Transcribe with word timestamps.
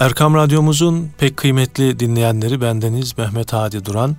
Erkam 0.00 0.34
Radyomuzun 0.34 1.10
pek 1.18 1.36
kıymetli 1.36 2.00
dinleyenleri 2.00 2.60
bendeniz 2.60 3.18
Mehmet 3.18 3.52
Hadi 3.52 3.84
Duran. 3.84 4.16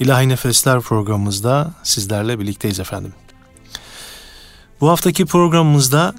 İlahi 0.00 0.28
Nefesler 0.28 0.80
programımızda 0.80 1.74
sizlerle 1.82 2.40
birlikteyiz 2.40 2.80
efendim. 2.80 3.12
Bu 4.80 4.88
haftaki 4.88 5.26
programımızda 5.26 6.14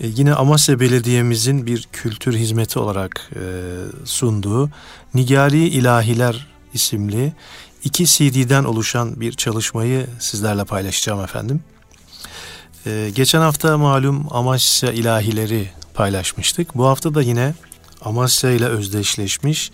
e, 0.00 0.06
yine 0.06 0.34
Amasya 0.34 0.80
Belediye'mizin 0.80 1.66
bir 1.66 1.88
kültür 1.92 2.36
hizmeti 2.36 2.78
olarak 2.78 3.30
e, 3.34 3.42
sunduğu 4.04 4.70
Nigari 5.14 5.68
İlahiler 5.68 6.46
isimli 6.74 7.32
iki 7.84 8.06
CD'den 8.06 8.64
oluşan 8.64 9.20
bir 9.20 9.32
çalışmayı 9.32 10.06
sizlerle 10.18 10.64
paylaşacağım 10.64 11.24
efendim. 11.24 11.60
E, 12.86 13.10
geçen 13.14 13.40
hafta 13.40 13.78
malum 13.78 14.26
Amasya 14.30 14.92
ilahileri 14.92 15.70
paylaşmıştık. 15.94 16.74
Bu 16.74 16.86
hafta 16.86 17.14
da 17.14 17.22
yine 17.22 17.54
Amasya 18.04 18.50
ile 18.50 18.66
özdeşleşmiş 18.66 19.70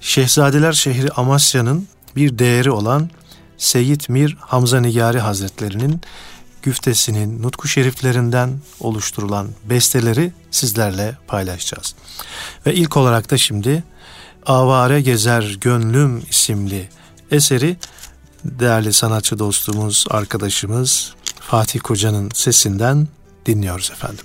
Şehzadeler 0.00 0.72
şehri 0.72 1.10
Amasya'nın 1.10 1.88
bir 2.16 2.38
değeri 2.38 2.70
olan 2.70 3.10
Seyyid 3.58 4.00
Mir 4.08 4.36
Hamza 4.40 4.80
Nigari 4.80 5.20
Hazretlerinin 5.20 6.00
güftesinin 6.62 7.42
nutku 7.42 7.68
şeriflerinden 7.68 8.50
oluşturulan 8.80 9.48
besteleri 9.64 10.32
sizlerle 10.50 11.16
paylaşacağız. 11.26 11.94
Ve 12.66 12.74
ilk 12.74 12.96
olarak 12.96 13.30
da 13.30 13.38
şimdi 13.38 13.84
Avare 14.46 15.00
Gezer 15.00 15.56
Gönlüm 15.60 16.22
isimli 16.30 16.88
eseri 17.30 17.76
değerli 18.44 18.92
sanatçı 18.92 19.38
dostumuz, 19.38 20.04
arkadaşımız 20.10 21.14
Fatih 21.40 21.80
Koca'nın 21.80 22.30
sesinden 22.34 23.08
dinliyoruz 23.46 23.90
efendim. 23.90 24.24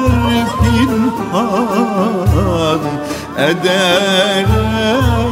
pinhan 0.60 2.84
eder 3.40 5.23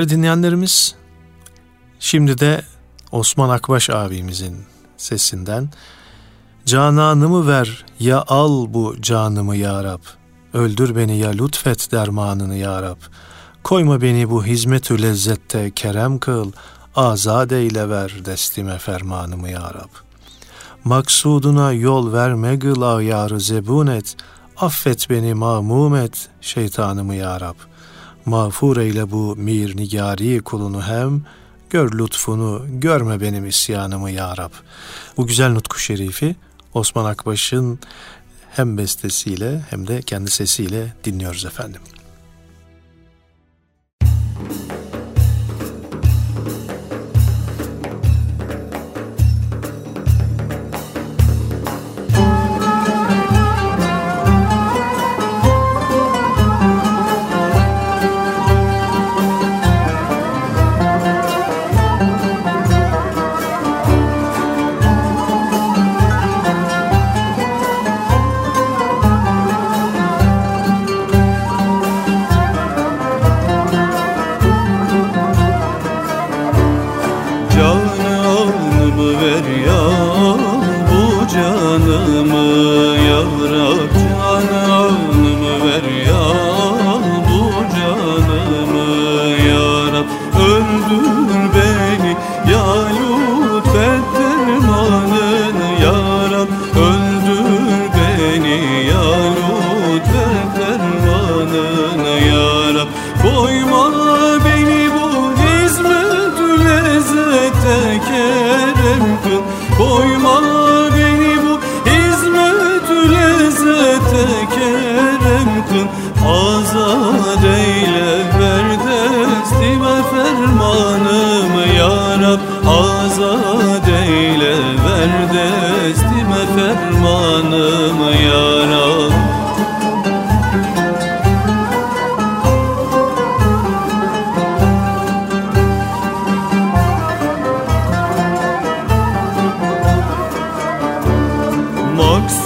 Değerli 0.00 0.10
dinleyenlerimiz, 0.10 0.94
şimdi 1.98 2.38
de 2.38 2.62
Osman 3.12 3.48
Akbaş 3.48 3.90
abimizin 3.90 4.56
sesinden 4.96 5.70
Cananımı 6.66 7.48
ver 7.48 7.84
ya 7.98 8.24
al 8.28 8.66
bu 8.68 8.96
canımı 9.00 9.56
ya 9.56 9.84
Rab. 9.84 10.00
Öldür 10.52 10.96
beni 10.96 11.18
ya 11.18 11.30
lütfet 11.30 11.92
dermanını 11.92 12.56
ya 12.56 12.82
Rab. 12.82 12.96
Koyma 13.64 14.00
beni 14.00 14.30
bu 14.30 14.44
hizmetü 14.46 15.02
lezzette 15.02 15.70
kerem 15.70 16.18
kıl. 16.18 16.52
Azad 16.96 17.50
eyle 17.50 17.88
ver 17.88 18.24
destime 18.24 18.78
fermanımı 18.78 19.50
ya 19.50 19.74
Rab. 19.74 19.92
Maksuduna 20.84 21.72
yol 21.72 22.12
verme 22.12 22.56
gıl 22.56 22.82
ayarı 22.82 23.40
zebun 23.40 23.86
et. 23.86 24.16
Affet 24.56 25.10
beni 25.10 25.34
mamum 25.34 25.94
et 25.96 26.28
şeytanımı 26.40 27.14
ya 27.14 27.40
Rab. 27.40 27.69
Mağfur 28.26 28.76
eyle 28.76 29.10
bu 29.10 29.36
mir 29.36 29.76
nigari 29.76 30.40
kulunu 30.40 30.82
hem, 30.82 31.22
gör 31.70 31.98
lütfunu, 31.98 32.66
görme 32.68 33.20
benim 33.20 33.46
isyanımı 33.46 34.10
ya 34.10 34.36
Rab. 34.36 34.52
Bu 35.16 35.26
güzel 35.26 35.50
nutku 35.50 35.78
şerifi 35.78 36.36
Osman 36.74 37.04
Akbaş'ın 37.04 37.78
hem 38.50 38.78
bestesiyle 38.78 39.62
hem 39.70 39.86
de 39.86 40.02
kendi 40.02 40.30
sesiyle 40.30 40.94
dinliyoruz 41.04 41.44
efendim. 41.44 41.80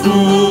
do 0.04 0.43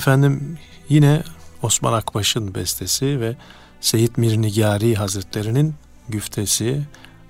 Efendim 0.00 0.58
yine 0.88 1.22
Osman 1.62 1.92
Akbaş'ın 1.92 2.54
bestesi 2.54 3.20
ve 3.20 3.36
Seyit 3.80 4.18
Mir 4.18 4.36
Nigari 4.36 4.94
Hazretleri'nin 4.94 5.74
güftesi 6.08 6.82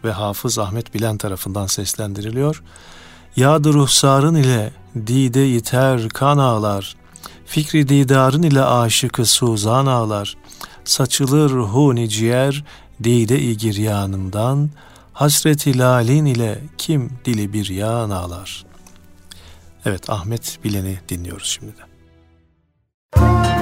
ve 0.04 0.12
Hafız 0.12 0.58
Ahmet 0.58 0.94
Bilen 0.94 1.16
tarafından 1.16 1.66
seslendiriliyor. 1.66 2.62
Yağdı 3.36 3.72
ruhsarın 3.72 4.34
ile 4.34 4.72
dide 5.06 5.40
yiter 5.40 6.08
kan 6.08 6.38
ağlar, 6.38 6.96
fikri 7.46 7.88
didarın 7.88 8.42
ile 8.42 8.62
aşıkı 8.64 9.26
suzan 9.26 9.86
ağlar, 9.86 10.36
saçılır 10.84 11.50
huni 11.50 12.08
ciğer 12.08 12.64
dide-i 13.04 13.56
giryanından, 13.56 14.70
hasreti 15.12 15.78
lalin 15.78 16.24
ile 16.24 16.60
kim 16.78 17.10
dili 17.24 17.52
bir 17.52 17.68
yağın 17.68 18.10
ağlar. 18.10 18.64
Evet 19.84 20.10
Ahmet 20.10 20.58
Bilen'i 20.64 21.00
dinliyoruz 21.08 21.58
şimdi 21.60 21.76
de. 21.76 21.89
Sarın 23.16 23.59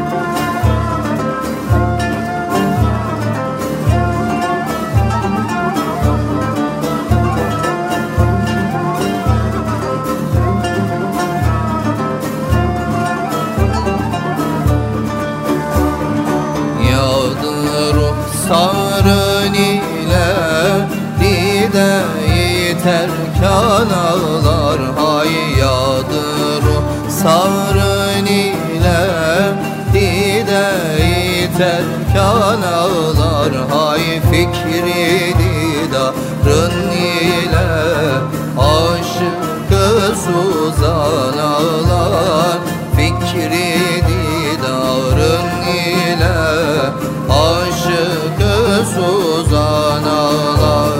erken 31.89 32.63
ağlar 32.63 33.53
Hay 33.71 34.21
fikri 34.31 35.35
didarın 35.39 36.91
ile. 36.91 37.69
Aşkı 38.59 40.17
suzan 40.17 41.39
ağlar 41.39 42.59
Fikri 42.97 44.03
didarın 44.09 45.49
ile. 45.67 46.39
Aşkı 47.31 48.85
suzan 48.95 50.03
ağlar 50.03 50.99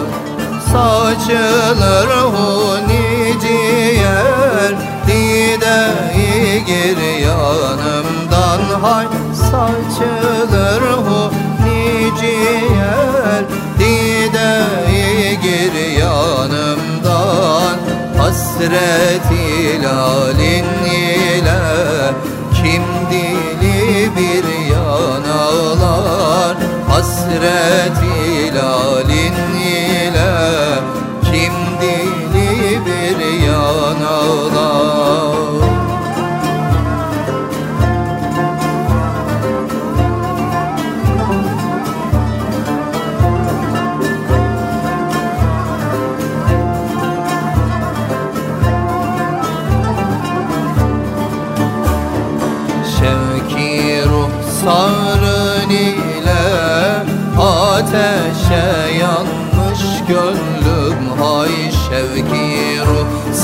Saçılır 0.71 2.09
huni 2.09 3.39
ciğer. 3.41 4.73
Dideyi 5.07 6.65
gir 6.65 6.97
yanımdan 7.21 8.81
hay 8.81 9.18
Hasret 18.69 19.31
ilalin 19.31 20.65
ile 20.85 21.59
Kim 22.53 22.83
dili 23.11 24.11
bir 24.15 24.45
yanağlar 24.71 26.57
Hasret 26.89 27.97
ilalin 28.25 29.28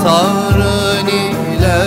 ruhsarın 0.05 1.07
ile 1.07 1.83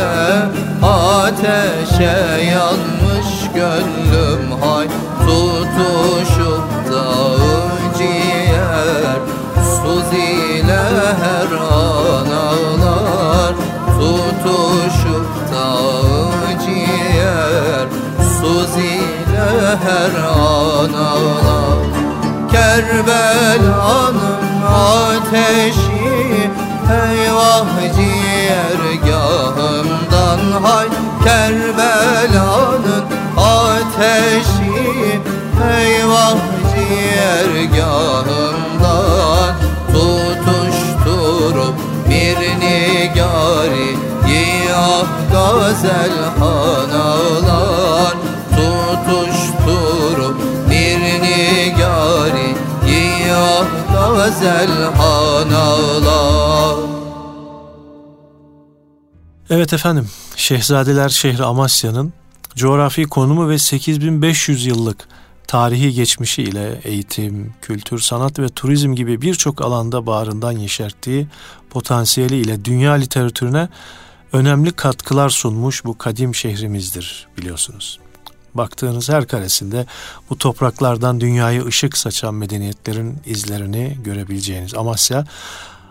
Ateşe 0.82 2.44
yanmış 2.44 3.30
gönlüm 3.54 4.52
Hay. 4.60 4.88
Tutuşup 5.20 6.92
dağı 6.92 7.98
ciğer 7.98 9.18
Suz 9.56 10.12
ile 10.12 10.82
her 11.22 11.56
an 11.56 12.30
ağlar. 12.30 13.54
Tutuşup 13.87 15.28
dağı 15.52 16.58
ciğer 16.66 17.87
Suz 18.40 18.76
ile 18.76 19.76
her 19.84 20.22
an 20.22 20.92
ağlar. 20.92 21.87
Kerbela'nın 22.52 24.18
ateşi 24.62 25.97
ateşi 34.08 35.20
Eyvah 35.78 36.36
ciğergahımdan 36.74 39.54
Tutuşturup 39.92 41.74
bir 42.10 42.38
nigari 42.60 43.90
Yiyah 44.28 45.06
gazel 45.32 46.12
hanalar 46.38 48.14
Tutuşturup 48.50 50.36
bir 50.70 51.00
nigari 51.22 52.48
Yiyah 52.86 53.66
gazel 53.92 54.72
hanalar. 54.96 56.78
Evet 59.50 59.72
efendim, 59.72 60.08
Şehzadeler 60.36 61.08
şehri 61.08 61.44
Amasya'nın 61.44 62.12
coğrafi 62.58 63.04
konumu 63.04 63.48
ve 63.48 63.58
8500 63.58 64.66
yıllık 64.66 65.08
tarihi 65.46 65.92
geçmişi 65.92 66.42
ile 66.42 66.80
eğitim, 66.84 67.54
kültür, 67.62 67.98
sanat 67.98 68.38
ve 68.38 68.48
turizm 68.48 68.94
gibi 68.94 69.22
birçok 69.22 69.60
alanda 69.62 70.06
bağrından 70.06 70.52
yeşerttiği 70.52 71.26
potansiyeli 71.70 72.36
ile 72.36 72.64
dünya 72.64 72.92
literatürüne 72.92 73.68
önemli 74.32 74.72
katkılar 74.72 75.30
sunmuş 75.30 75.84
bu 75.84 75.98
kadim 75.98 76.34
şehrimizdir 76.34 77.28
biliyorsunuz. 77.38 77.98
Baktığınız 78.54 79.08
her 79.08 79.26
karesinde 79.26 79.86
bu 80.30 80.38
topraklardan 80.38 81.20
dünyaya 81.20 81.64
ışık 81.64 81.96
saçan 81.96 82.34
medeniyetlerin 82.34 83.18
izlerini 83.26 83.98
görebileceğiniz 84.04 84.74
Amasya 84.74 85.24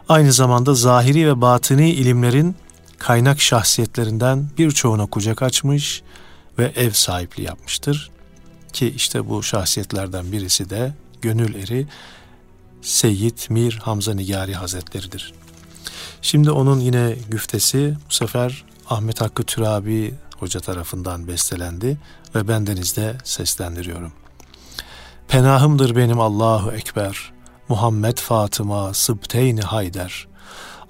aynı 0.09 0.33
zamanda 0.33 0.74
zahiri 0.74 1.27
ve 1.27 1.41
batini 1.41 1.91
ilimlerin 1.91 2.55
kaynak 2.97 3.41
şahsiyetlerinden 3.41 4.47
birçoğuna 4.57 5.05
kucak 5.05 5.41
açmış 5.41 6.03
ve 6.59 6.71
ev 6.75 6.91
sahipliği 6.91 7.43
yapmıştır. 7.43 8.11
Ki 8.73 8.93
işte 8.95 9.29
bu 9.29 9.43
şahsiyetlerden 9.43 10.31
birisi 10.31 10.69
de 10.69 10.93
gönül 11.21 11.55
eri 11.55 11.87
Seyyid 12.81 13.37
Mir 13.49 13.79
Hamza 13.83 14.13
Nigari 14.13 14.53
Hazretleridir. 14.53 15.33
Şimdi 16.21 16.51
onun 16.51 16.79
yine 16.79 17.15
güftesi 17.29 17.97
bu 18.09 18.13
sefer 18.13 18.65
Ahmet 18.89 19.21
Hakkı 19.21 19.43
Türabi 19.43 20.13
Hoca 20.39 20.59
tarafından 20.59 21.27
bestelendi 21.27 21.97
ve 22.35 22.47
bendenizde 22.47 23.17
seslendiriyorum. 23.23 24.11
Penahımdır 25.27 25.95
benim 25.95 26.19
Allahu 26.19 26.71
Ekber, 26.71 27.31
Muhammed 27.69 28.17
Fatıma 28.17 28.93
Sıbteyni 28.93 29.61
Hayder. 29.61 30.27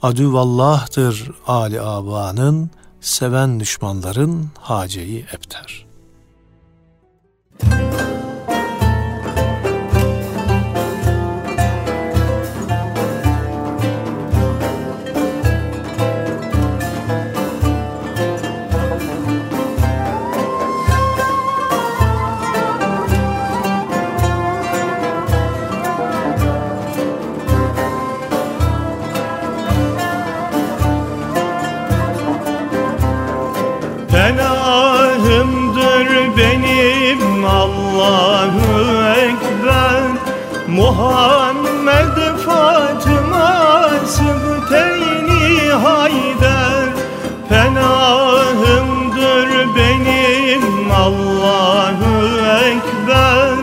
Adüvallah'tır 0.01 1.31
Ali 1.47 1.81
Aba'nın, 1.81 2.69
seven 3.01 3.59
düşmanların 3.59 4.49
haceyi 4.59 5.25
epter. 5.33 5.87
Penahımdır 7.59 8.16
Muhammed 40.97 42.17
Fatıma 42.45 43.89
Sıbteyni 44.05 45.71
Hayder 45.71 46.89
Penahımdır 47.49 49.49
benim 49.75 50.91
Allahu 50.91 52.13
Ekber. 52.65 53.55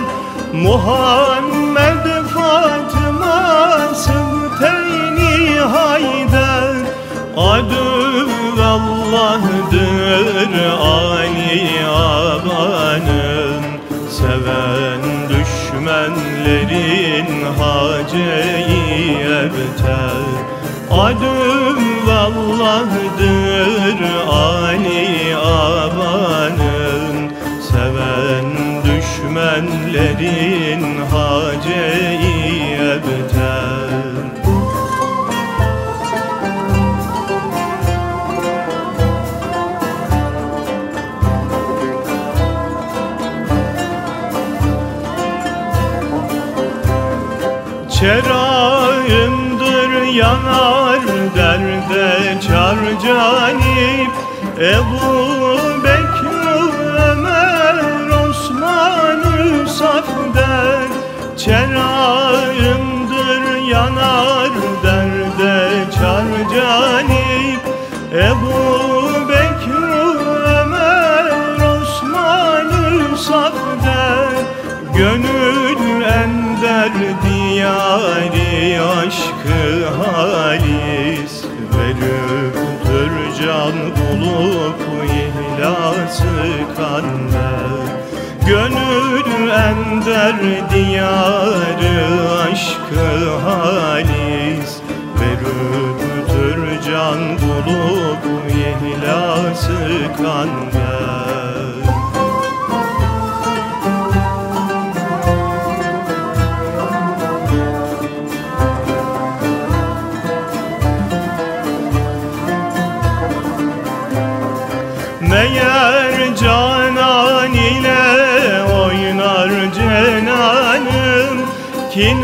Muhammed 0.53 2.07
Fatıma 2.35 3.43
Sıbteyni 3.95 5.61
Hayder 5.61 6.75
Adü 7.37 7.95
Allah'dır 8.62 10.53
Ali 10.81 11.87
abanın 11.87 13.62
Seven 14.11 14.74
düşmenlerin 15.95 17.45
haceyi 17.59 19.17
ebter 19.21 20.25
Adüm 20.91 22.11
Allah'dır 22.11 24.01
Ali 24.29 25.37
abanın. 25.37 27.17
Seven 27.71 28.47
düşmenlerin 28.85 30.85
haceyi 31.11 32.24
Çerağımdır 48.04 49.92
yanar 50.14 51.00
derde 51.37 52.40
çar 52.40 52.76
canip. 53.04 54.11
Ebu 54.61 55.04
Bekir 55.84 56.73
Ömer 57.11 57.76
Osman 58.28 59.20
Safder 59.66 60.88
Çerağımdır 61.37 63.44
yanar 63.68 64.52
derde 64.82 65.54
çar 65.94 66.28
canip. 66.54 67.62
Ebu 68.12 68.84
diyari 77.64 78.80
aşkı 78.80 79.87
halis 79.87 81.44
Verip 81.75 82.56
can 83.42 83.73
bulup 83.97 84.80
ihlası 85.04 86.25
kanlar 86.76 87.85
Gönül 88.47 89.50
ender 89.50 90.37
diyarı 90.71 92.06
aşkı 92.52 93.30
halis 93.44 94.80
Verüptür 95.21 96.90
can 96.90 97.18
bulup 97.18 98.25
ihlası 98.50 99.78
kanlar 100.16 100.94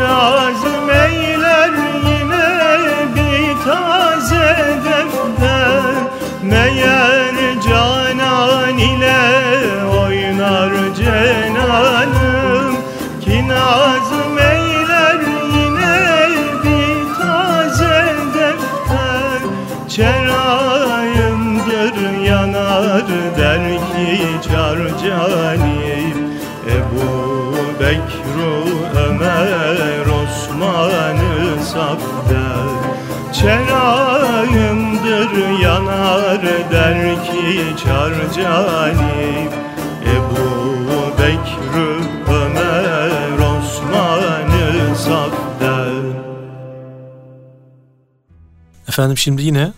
nazım 0.01 0.89
yine 1.23 1.59
bir 3.15 3.47
taze 3.65 4.47
defter. 4.85 5.93
Meğer 6.43 7.35
canan 7.67 8.77
ile 8.77 9.21
oynar 9.99 10.71
cenanım. 10.95 12.73
Ki 13.21 13.47
nazım 13.47 14.37
yine 15.55 15.97
bir 16.63 16.97
taze 17.21 17.97
defter. 18.33 19.39
Çerayımdır 19.89 21.95
yanar 22.25 23.07
der 23.37 23.63
ki 23.63 24.09
carcani 24.49 25.79
Ebu 26.67 27.07
Bekru 27.79 28.53
Ömer 29.07 29.70
der 36.71 37.23
ki 37.25 37.75
carcani 37.85 39.49
Ebu 40.15 40.45
Bekru 41.19 42.01
Ömer 42.33 43.39
Osman'ı 43.39 44.41
Efendim 48.87 49.17
şimdi 49.17 49.41
yine 49.41 49.73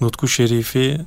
Nutku 0.00 0.28
Şerifi 0.28 1.00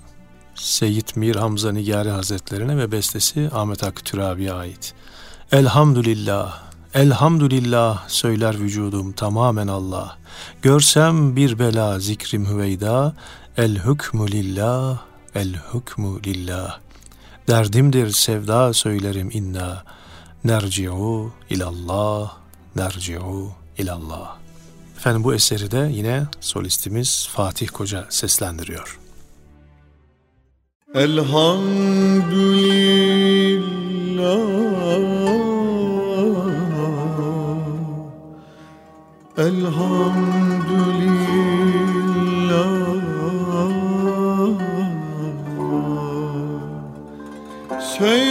Seyyid 0.56 1.08
Mir 1.16 1.36
Hamza 1.36 1.72
Nigari 1.72 2.10
Hazretlerine 2.10 2.78
ve 2.78 2.92
bestesi 2.92 3.50
Ahmet 3.54 3.84
Hakkı 3.84 4.04
Türabi'ye 4.04 4.54
ait. 4.54 4.94
Elhamdülillah, 5.52 6.62
elhamdülillah 6.94 8.10
söyler 8.10 8.60
vücudum 8.60 9.12
tamamen 9.12 9.68
Allah. 9.68 10.18
Görsem 10.62 11.36
bir 11.36 11.60
bela 11.60 12.00
zikrim 12.00 12.46
hüveyda, 12.46 13.14
el 13.60 13.76
hükmü 13.78 14.32
lillah, 14.32 14.98
el 15.36 15.54
hükmü 15.74 16.24
lillah. 16.24 16.80
Derdimdir 17.48 18.12
sevda 18.12 18.74
söylerim 18.74 19.30
inna, 19.34 19.84
nerci'u 20.44 21.32
ilallah, 21.50 22.38
nerci'u 22.76 23.52
ilallah. 23.78 24.38
Efendim 24.98 25.24
bu 25.24 25.34
eseri 25.34 25.72
de 25.72 25.90
yine 25.94 26.24
solistimiz 26.40 27.30
Fatih 27.32 27.68
Koca 27.68 28.06
seslendiriyor. 28.10 29.00
Elhamdülillah 30.96 31.40
Elhamdülillah 39.38 41.29
Söyler 48.00 48.29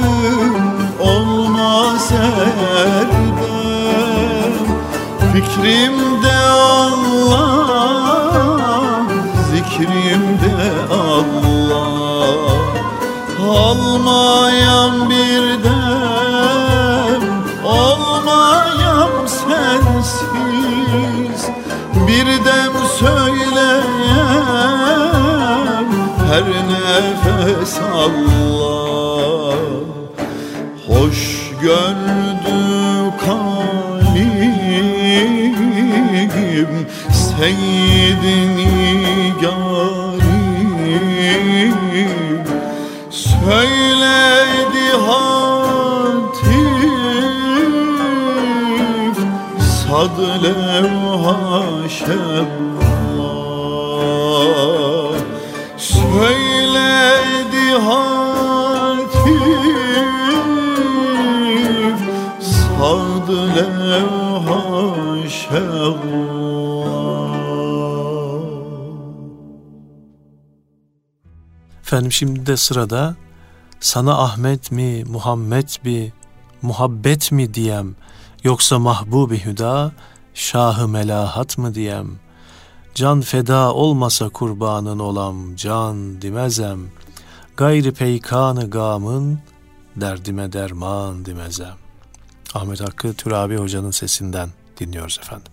olmaz 1.00 2.12
erdem 2.12 3.10
Fikrimde 5.34 6.38
Allah, 6.60 7.42
zikrimde 9.52 10.56
Allah. 10.92 11.90
Almayan 13.50 15.10
bir 15.10 15.64
dem, 15.64 15.69
salla 27.80 29.56
Hoş 30.88 31.20
gördü 31.62 33.12
kalim 33.26 34.30
Seyyidini 37.12 38.70
yarim. 39.44 40.10
Söyledi 43.10 44.88
hatif 45.06 46.50
Sad 49.60 50.18
levha 50.44 51.90
şebnem 51.90 52.69
Efendim 72.00 72.12
şimdi 72.12 72.46
de 72.46 72.58
sırada 72.58 73.16
sana 73.80 74.18
Ahmet 74.18 74.72
mi, 74.72 75.04
Muhammed 75.08 75.70
mi, 75.86 76.14
muhabbet 76.62 77.32
mi 77.32 77.54
diyem, 77.54 77.96
yoksa 78.44 78.80
mahbubi 78.80 79.46
hüda, 79.46 79.92
şahı 80.34 80.88
melahat 80.88 81.58
mı 81.58 81.76
diyem, 81.76 82.08
can 82.96 83.22
feda 83.22 83.74
olmasa 83.74 84.30
kurbanın 84.30 85.00
olam, 85.00 85.56
can 85.56 86.22
dimezem, 86.22 86.80
gayri 87.58 87.92
peykanı 87.94 88.70
gamın, 88.70 89.40
derdime 89.96 90.54
derman 90.54 91.26
dimezem. 91.26 91.76
Ahmet 92.54 92.82
Hakkı 92.82 93.14
Türabi 93.14 93.58
Hoca'nın 93.58 93.92
sesinden 93.92 94.50
dinliyoruz 94.80 95.20
efendim. 95.22 95.52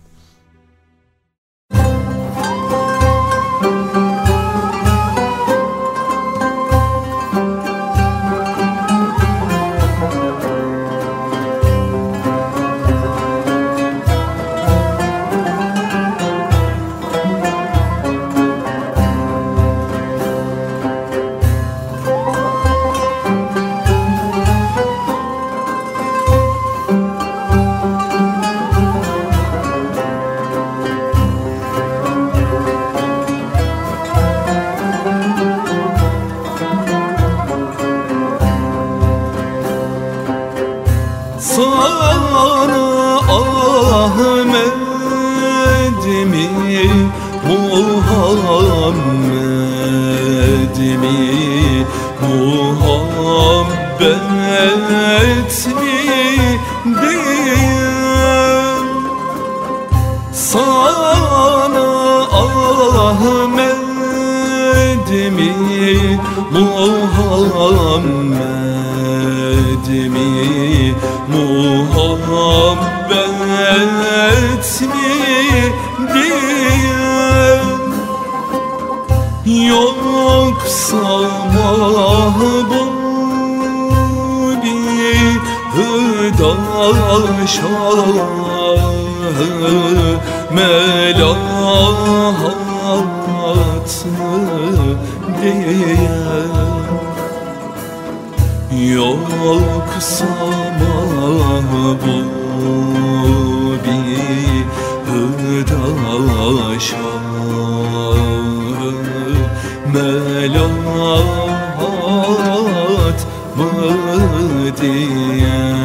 diye. 114.81 115.77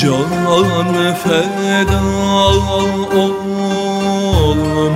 Can 0.00 1.14
feda 1.14 2.00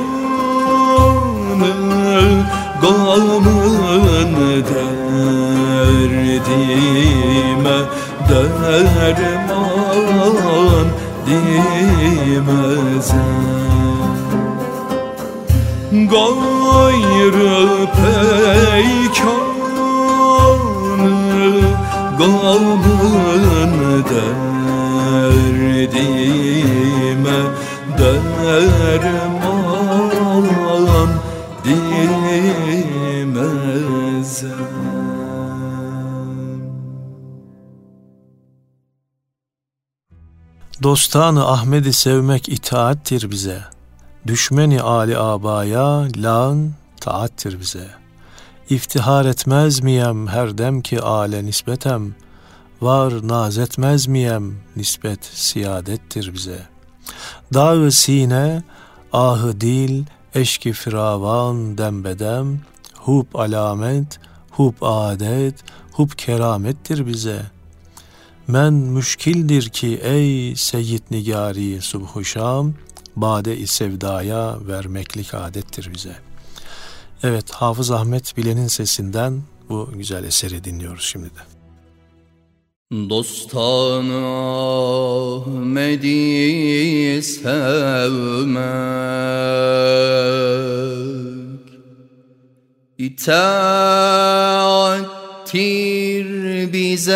gamın 2.82 4.36
derdime 6.02 6.58
derman 8.28 9.66
dimezim 11.26 11.52
Gayrı 15.92 17.62
Dostanı 40.82 41.48
Ahmet'i 41.48 41.92
sevmek 41.92 42.48
itaattir 42.48 43.30
bize. 43.30 43.62
Düşmeni 44.26 44.82
Ali 44.82 45.18
abaya 45.18 46.08
lan 46.16 46.70
taattir 47.00 47.60
bize. 47.60 48.01
İftihar 48.72 49.24
etmez 49.24 49.82
miyem 49.82 50.26
her 50.26 50.58
dem 50.58 50.80
ki 50.82 51.00
ale 51.00 51.44
nisbetem. 51.44 52.14
Var 52.80 53.28
naz 53.28 53.58
etmez 53.58 54.06
miyem 54.06 54.54
nispet 54.76 55.24
siyadettir 55.24 56.34
bize. 56.34 56.66
Dağ 57.54 57.90
sine, 57.90 58.62
ahı 59.12 59.60
dil, 59.60 60.04
eşki 60.34 60.72
firavan 60.72 61.78
dembedem, 61.78 62.60
hub 62.96 63.34
alamet, 63.34 64.20
hub 64.50 64.74
adet, 64.82 65.54
hub 65.92 66.10
keramettir 66.16 67.06
bize.'' 67.06 67.50
Men 68.48 68.72
müşkildir 68.72 69.68
ki 69.68 70.00
ey 70.02 70.56
seyyid 70.56 71.02
nigari 71.10 71.80
subhu 71.80 72.24
şam, 72.24 72.74
bade-i 73.16 73.66
sevdaya 73.66 74.56
vermeklik 74.66 75.34
adettir 75.34 75.90
bize. 75.94 76.31
Evet, 77.24 77.50
Hafız 77.50 77.90
Ahmet 77.90 78.36
Bilen'in 78.36 78.66
sesinden 78.66 79.42
bu 79.68 79.90
güzel 79.96 80.24
eseri 80.24 80.64
dinliyoruz 80.64 81.04
şimdi 81.04 81.26
de. 81.26 81.40
Dostan 83.10 84.08
Ahmet'i 85.56 87.22
sevmek 87.22 87.62
İtaat 92.98 94.52
bize 96.72 97.12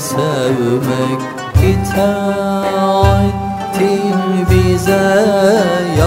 sevmek 0.00 1.20
itaattir 1.70 3.00
bize 4.50 5.06
ya 5.98 5.99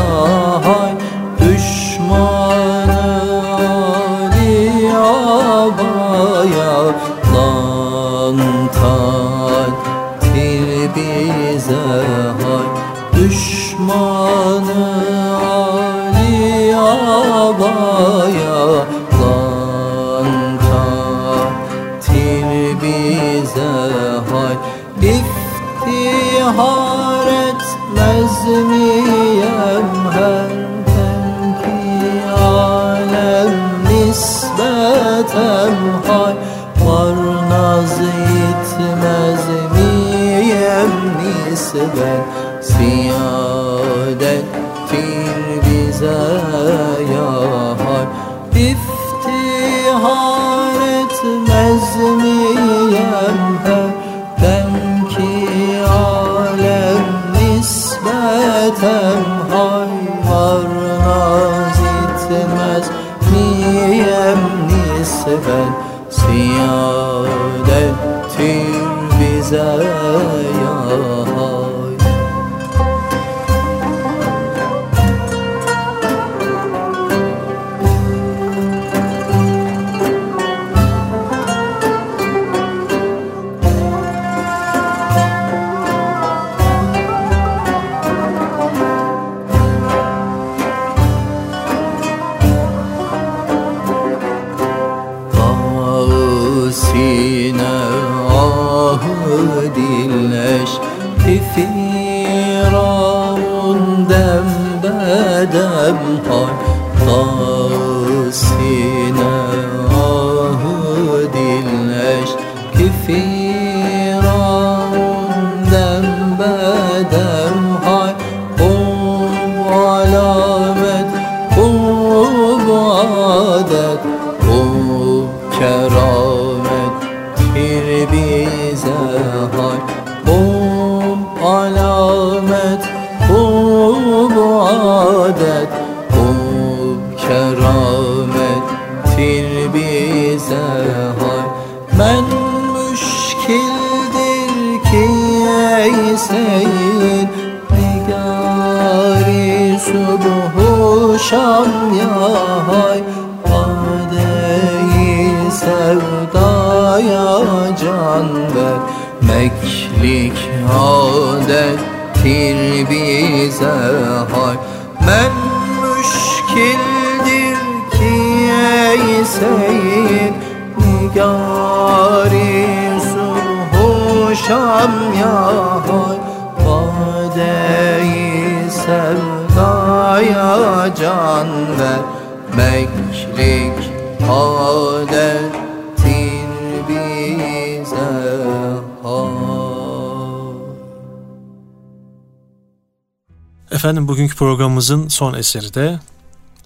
Efendim 193.83 194.07
bugünkü 194.07 194.35
programımızın 194.35 195.07
son 195.07 195.33
eseri 195.33 195.73
de 195.73 195.99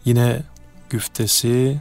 yine 0.06 0.43
güftesi 0.89 1.80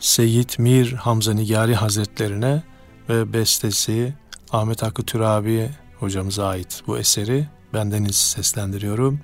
Seyyid 0.00 0.50
Mir 0.58 0.92
Hamza 0.92 1.34
Nigari 1.34 1.74
Hazretlerine 1.74 2.62
ve 3.08 3.32
bestesi 3.32 4.14
Ahmet 4.50 4.82
Hakkı 4.82 5.02
Türabi 5.02 5.70
hocamıza 6.00 6.46
ait 6.46 6.82
bu 6.86 6.98
eseri 6.98 7.48
bendeniz 7.74 8.16
seslendiriyorum. 8.16 9.20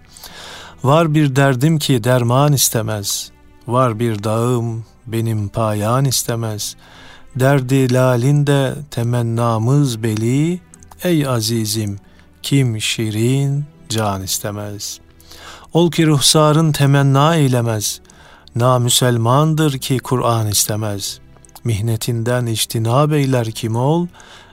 Var 0.85 1.14
bir 1.14 1.37
derdim 1.37 1.79
ki 1.79 2.05
derman 2.05 2.53
istemez, 2.53 3.31
var 3.66 3.98
bir 3.98 4.25
dağım 4.25 4.85
benim 5.07 5.48
payan 5.48 6.05
istemez. 6.05 6.77
Derdi 7.37 7.94
lalinde 7.94 8.75
temennamız 8.90 10.03
beli, 10.03 10.61
ey 11.05 11.27
azizim 11.27 11.98
kim 12.42 12.81
şirin 12.81 13.64
can 13.88 14.22
istemez. 14.22 15.01
Ol 15.73 15.91
ki 15.91 16.07
ruhsarın 16.07 16.73
temenna 16.73 17.37
eylemez, 17.37 18.01
Namüselmandır 18.57 19.79
ki 19.79 19.99
Kur'an 19.99 20.47
istemez. 20.47 21.21
Mihnetinden 21.65 22.47
içtinab 22.47 23.13
eyler 23.13 23.51
kim 23.51 23.77
ol, 23.77 24.07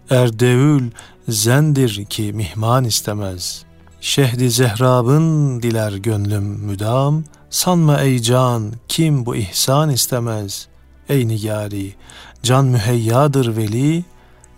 erdevül 0.09 0.91
zendir 1.29 2.05
ki 2.05 2.33
mihman 2.33 2.83
istemez. 2.83 3.63
Şehdi 4.01 4.51
zehrabın 4.51 5.61
diler 5.61 5.93
gönlüm 5.93 6.43
müdam, 6.43 7.23
sanma 7.49 8.01
ey 8.01 8.19
can 8.19 8.73
kim 8.87 9.25
bu 9.25 9.35
ihsan 9.35 9.89
istemez. 9.89 10.67
Ey 11.09 11.27
nigari, 11.27 11.95
can 12.43 12.65
müheyyadır 12.65 13.57
veli, 13.57 14.05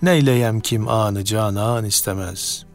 neyleyem 0.02 0.60
kim 0.60 0.88
anı 0.88 1.26
canan 1.26 1.86
istemez.'' 1.86 2.71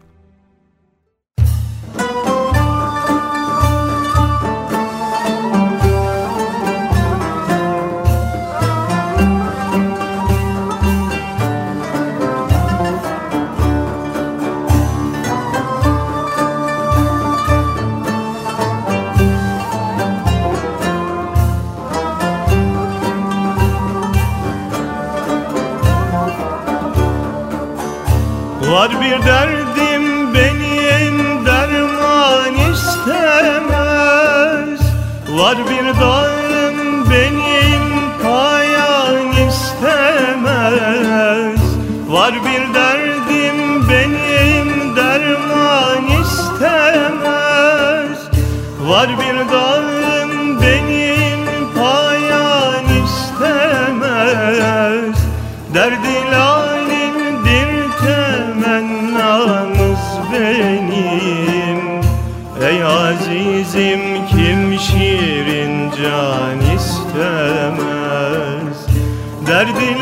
Var 35.47 35.59
bir 35.59 35.86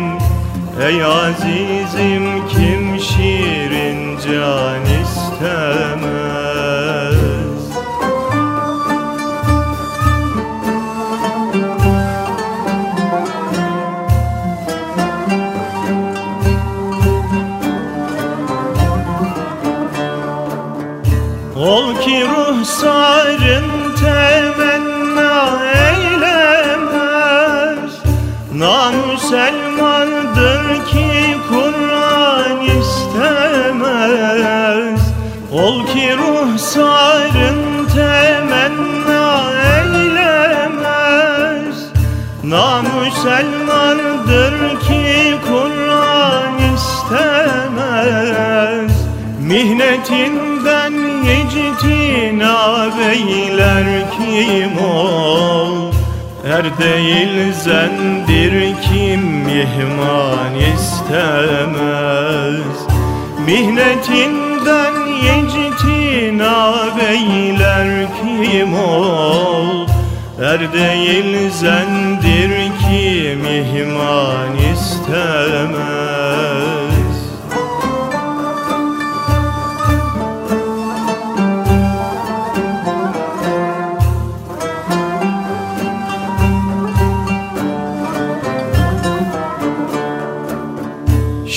Ey 0.81 1.03
azizim 1.03 2.47
kim 2.47 2.99
şirin 2.99 4.17
can 4.17 4.83
istemez? 5.01 6.13
Ol 21.55 22.01
ki 22.01 22.25
ruhsarın 22.27 23.32
Namüselmandır 29.33 30.85
ki 30.85 31.37
Kur'an 31.49 32.59
istemez. 32.79 35.01
Ol 35.51 35.85
ki 35.85 36.17
ruhsarın 36.17 37.87
temenna 37.95 39.43
eylemez. 39.75 41.77
Namüselmandır 42.43 44.55
ki 44.79 45.35
Kur'an 45.47 46.57
istemez. 46.75 48.91
Mihnetinden 49.39 50.93
ictinab 51.23 52.99
eyler 52.99 53.87
kim 54.17 54.77
ol 54.85 55.12
Er 56.53 56.77
değil 56.77 57.53
zendir 57.53 58.75
kim 58.81 59.47
ihman 59.47 60.55
istemez. 60.75 61.87
Mihnetinden 63.45 64.93
ictinab 65.37 66.97
eyler 67.09 68.07
kim 68.21 68.73
ol? 68.73 69.87
Er 70.41 70.73
değil 70.73 71.51
zendir 71.51 72.51
kim 72.81 73.45
ihman 73.45 74.55
istemez 74.73 76.22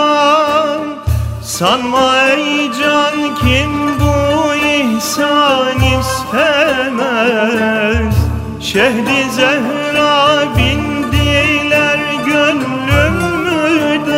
Sanma 1.43 2.23
ey 2.23 2.71
can 2.81 3.17
kim 3.41 3.73
bu 4.01 4.15
ihsan 4.55 5.81
istemez? 6.01 7.35
Şehdi 8.61 9.31
Zehra 9.31 10.45
bindiler 10.57 11.99
gönlümden 12.27 14.11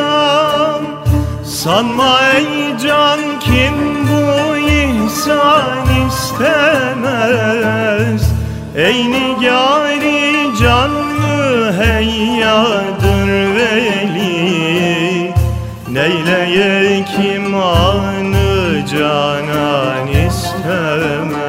Sanma 1.45 2.21
ey 2.35 2.47
can 2.87 3.21
kim 3.41 3.77
bu 4.09 4.57
ihsan 4.57 5.87
istemez 6.09 8.20
Ey 8.77 9.11
nigari 9.11 10.57
canlı 10.61 11.73
heyyadır 11.83 13.29
veli 13.57 15.33
Neyleye 15.89 17.05
kim 17.05 17.55
anı 17.55 18.87
canan 18.87 20.09
istemez. 20.27 21.41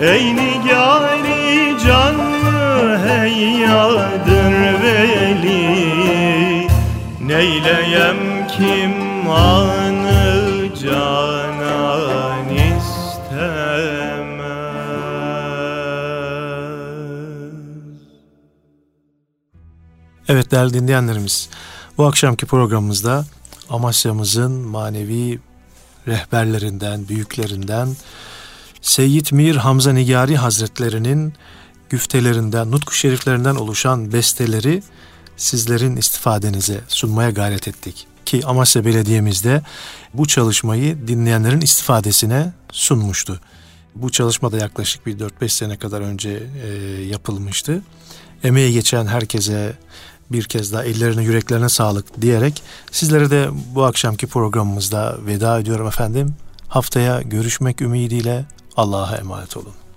Ey 0.00 0.36
nigari 0.36 1.76
canlı 1.86 2.98
heyyadır 3.08 4.82
veli 4.82 6.68
Neyleyem 7.20 8.16
kim 8.56 9.30
anı 9.30 9.87
Evet 20.28 20.50
değerli 20.50 20.74
dinleyenlerimiz, 20.74 21.48
bu 21.98 22.06
akşamki 22.06 22.46
programımızda 22.46 23.24
Amasya'mızın 23.70 24.52
manevi 24.52 25.38
rehberlerinden, 26.08 27.08
büyüklerinden 27.08 27.96
Seyyid 28.82 29.26
Mir 29.32 29.56
Hamza 29.56 29.92
Nigari 29.92 30.36
Hazretlerinin 30.36 31.32
güftelerinden, 31.88 32.70
nutku 32.70 32.94
şeriflerinden 32.94 33.54
oluşan 33.54 34.12
besteleri 34.12 34.82
sizlerin 35.36 35.96
istifadenize 35.96 36.80
sunmaya 36.88 37.30
gayret 37.30 37.68
ettik. 37.68 38.06
Ki 38.24 38.46
Amasya 38.46 38.84
Belediye'mizde 38.84 39.62
bu 40.14 40.26
çalışmayı 40.26 41.08
dinleyenlerin 41.08 41.60
istifadesine 41.60 42.52
sunmuştu. 42.72 43.40
Bu 43.94 44.10
çalışma 44.10 44.52
da 44.52 44.56
yaklaşık 44.56 45.06
bir 45.06 45.18
4-5 45.18 45.48
sene 45.48 45.76
kadar 45.76 46.00
önce 46.00 46.42
e, 46.64 46.68
yapılmıştı. 47.02 47.82
Emeği 48.44 48.72
geçen 48.72 49.06
herkese 49.06 49.76
bir 50.32 50.44
kez 50.44 50.72
daha 50.72 50.84
ellerine 50.84 51.22
yüreklerine 51.22 51.68
sağlık 51.68 52.22
diyerek 52.22 52.62
sizlere 52.92 53.30
de 53.30 53.48
bu 53.74 53.84
akşamki 53.84 54.26
programımızda 54.26 55.16
veda 55.26 55.60
ediyorum 55.60 55.86
efendim. 55.86 56.34
Haftaya 56.68 57.22
görüşmek 57.22 57.80
ümidiyle 57.82 58.44
Allah'a 58.76 59.16
emanet 59.16 59.56
olun. 59.56 59.87